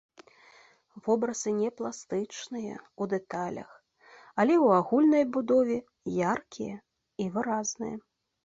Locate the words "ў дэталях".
3.01-3.69